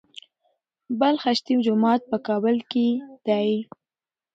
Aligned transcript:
پل 0.99 1.15
خشتي 1.23 1.53
جومات 1.65 2.01
په 2.09 2.17
کابل 2.27 2.55
کي 2.71 2.87
دی 3.25 3.51